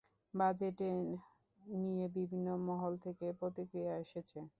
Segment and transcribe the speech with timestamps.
[0.33, 0.89] বাজেটে
[1.81, 4.39] নিয়ে বিভিন্ন মহল থেকে প্রতিক্রিয়া এসেছে।